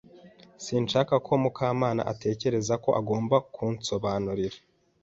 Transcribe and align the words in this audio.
Sinshaka 0.63 1.13
ko 1.25 1.31
Mukamana 1.43 2.01
atekereza 2.11 2.73
ko 2.83 2.89
agomba 2.99 3.35
kunsobanurira. 3.53 4.57